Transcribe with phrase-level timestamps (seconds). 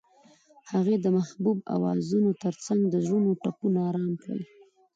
[0.73, 4.41] هغې د محبوب اوازونو ترڅنګ د زړونو ټپونه آرام کړل.